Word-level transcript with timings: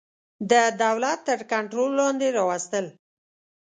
د 0.51 0.53
دولت 0.83 1.19
تر 1.27 1.39
کنټرول 1.51 1.91
لاندي 1.99 2.29
راوستل. 2.37 2.85